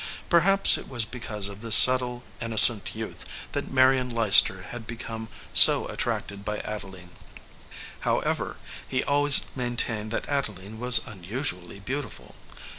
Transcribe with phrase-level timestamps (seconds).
[0.31, 5.87] Perhaps it was because of this subtle, innocent youth that Marion Leicester had become so
[5.89, 7.11] at tracted by Adeline.
[7.99, 12.33] However, he always main tained that Adeline was unusually beautiful.